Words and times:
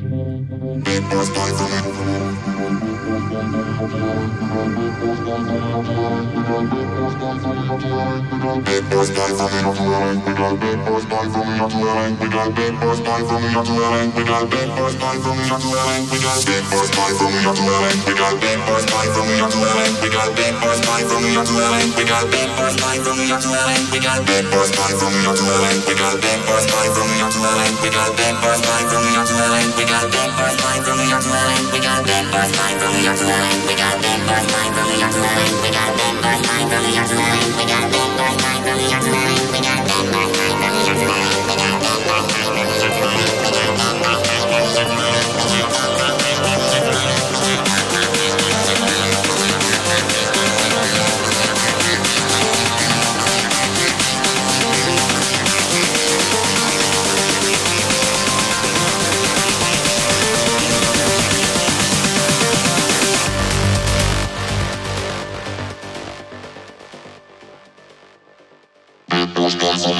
Midnight 0.00 1.28
Poison. 1.34 2.87
We 29.78 29.84
got 29.84 30.10
that 30.10 30.32
first 30.38 30.60
line 30.64 30.82
from 30.82 30.96
the 30.98 31.12
other 31.14 31.30
line. 31.30 31.64
We 31.72 31.78
got 31.80 32.04
that 32.06 32.24
first 32.32 32.54
line 32.58 32.78
from 32.78 32.92
the 32.92 33.08
other 33.08 33.24
line. 33.24 33.77
We 33.78 33.84
got 33.84 34.02
big 34.02 34.18
boys, 34.26 34.46
time 34.50 34.74
from 34.74 34.88
the 34.88 34.98
young 34.98 35.12
to 35.12 35.20
We 35.62 35.70
got 35.70 35.96
big 35.96 36.14
boys, 36.20 36.42
time 36.48 36.68
from 36.68 36.82
the 36.82 36.90
young 36.90 37.06
to 37.06 37.14
We 37.14 37.64
got 37.64 37.92
big 37.92 38.10
boys, 38.18 38.36
time 38.42 38.62
from 38.64 38.76
the 38.76 38.90
young 38.90 39.02
to 39.02 39.47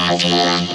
Caldeira. 0.09 0.68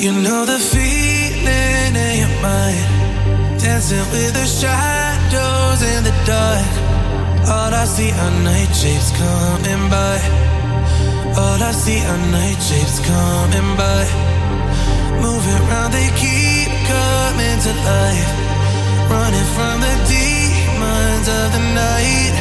You 0.00 0.12
know 0.12 0.46
the 0.46 0.58
feeling 0.58 1.92
in 1.92 2.14
your 2.24 2.34
mind? 2.40 3.60
Dancing 3.60 4.00
with 4.12 4.32
the 4.32 4.46
shadows 4.46 5.82
in 5.82 6.04
the 6.04 6.14
dark. 6.24 6.64
All 7.44 7.68
I 7.68 7.84
see 7.84 8.10
are 8.10 8.34
night 8.40 8.72
shapes 8.72 9.10
coming 9.12 9.90
by. 9.92 10.16
All 11.36 11.60
I 11.60 11.72
see 11.72 12.00
are 12.00 12.22
night 12.32 12.60
shapes 12.64 12.98
coming 13.04 13.76
by. 13.76 14.02
Moving 15.20 15.60
around, 15.68 15.92
they 15.92 16.08
keep 16.16 16.72
coming 16.88 17.58
to 17.66 17.72
life. 17.84 18.30
Running 19.12 19.48
from 19.52 19.76
the 19.84 19.94
demons 20.08 21.28
of 21.28 21.46
the 21.52 21.62
night. 21.76 22.34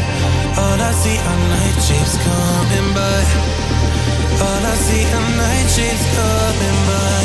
All 0.56 0.80
I 0.80 0.92
see 1.02 1.18
are 1.28 1.40
night 1.52 1.78
shapes 1.84 2.16
coming 2.24 2.94
by. 2.94 3.59
All 4.42 4.66
I 4.66 4.74
see 4.86 5.04
are 5.18 5.30
night 5.38 5.68
coming 6.16 6.80
by. 6.88 7.24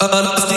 All 0.00 0.26
I 0.26 0.36
see 0.48 0.53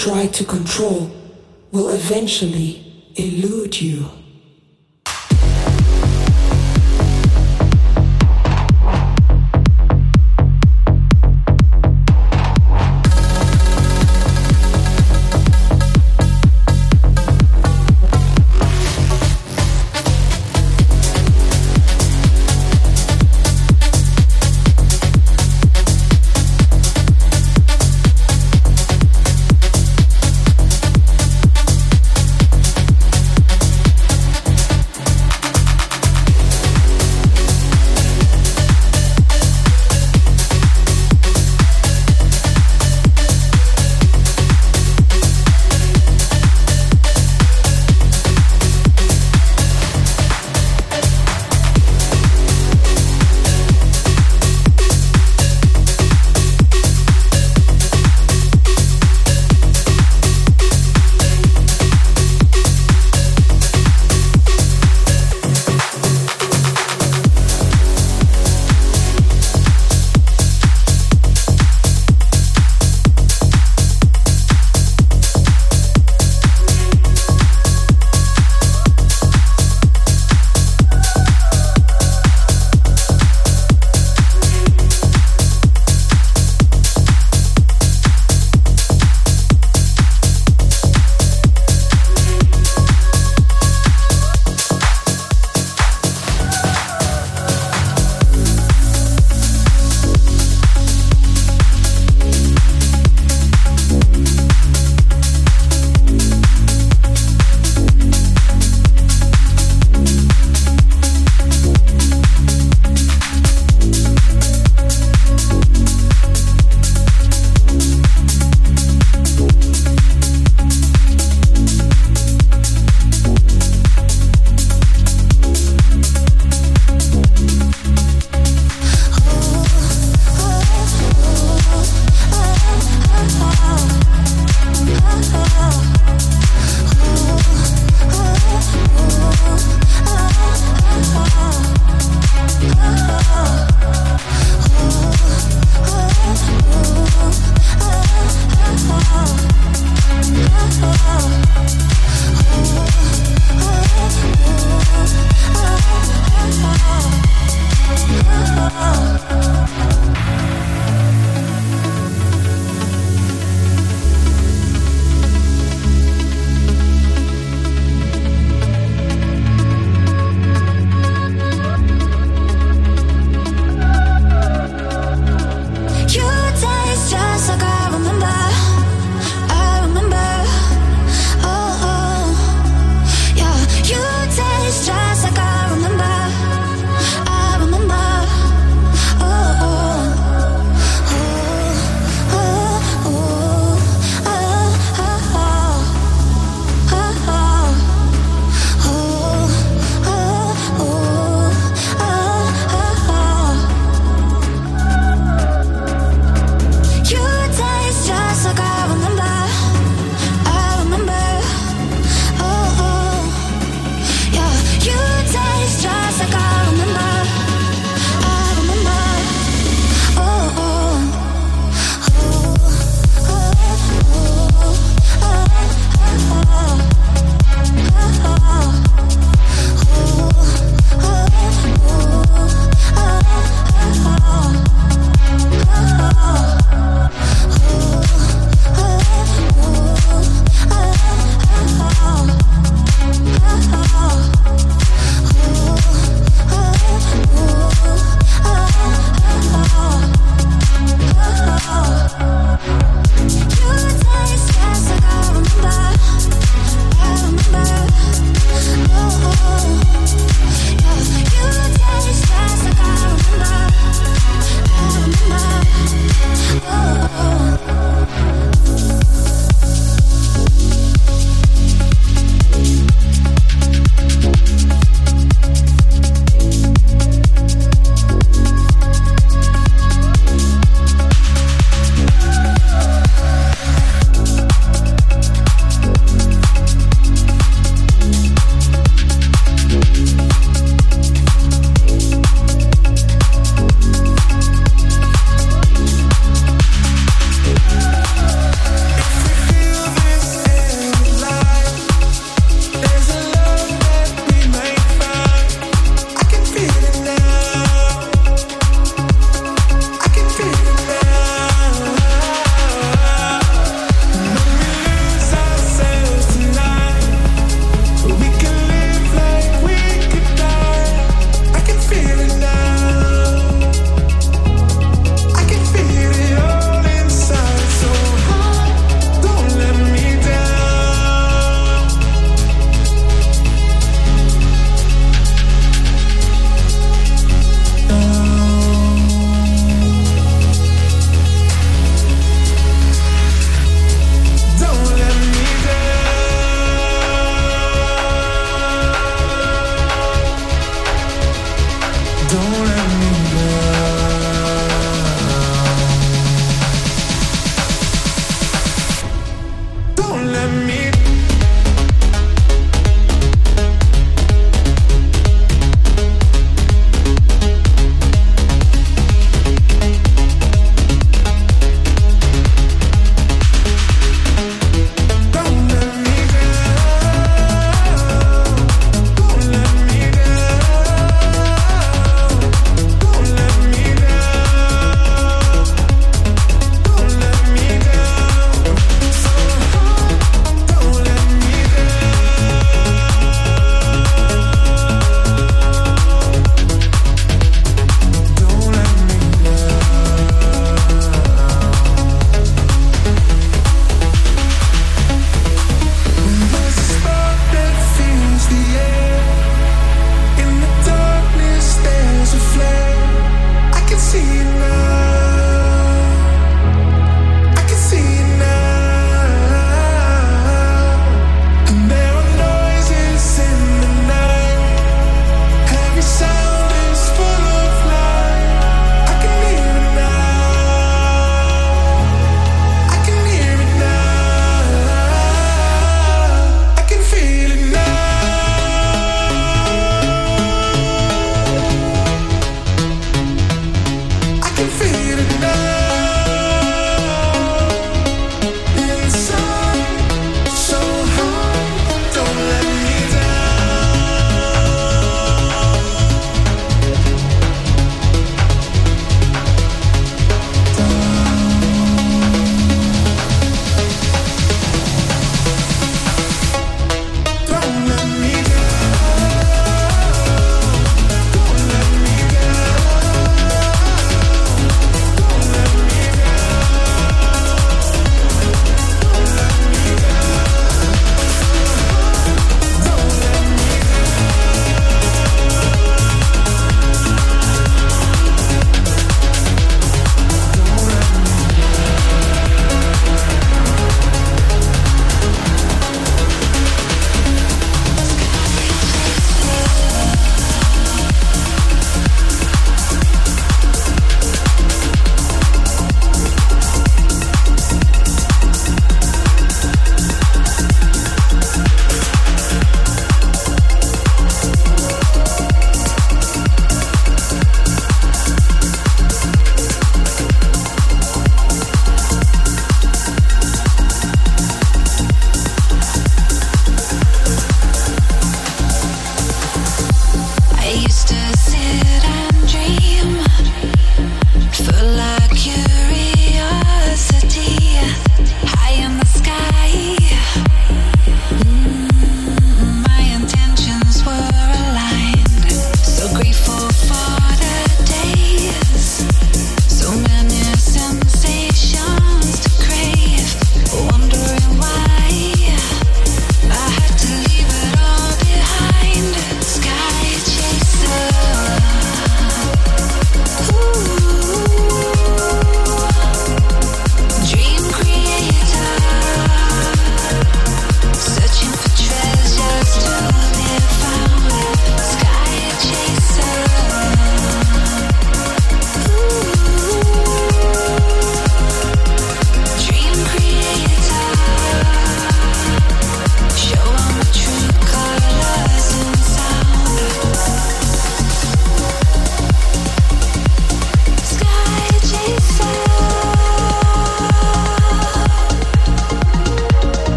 try 0.00 0.26
to 0.28 0.44
control 0.44 1.10
will 1.72 1.90
eventually 1.90 2.79